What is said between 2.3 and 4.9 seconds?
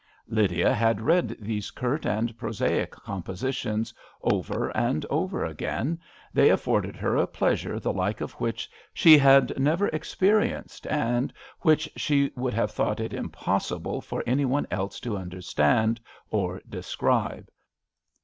prosaic composi tions over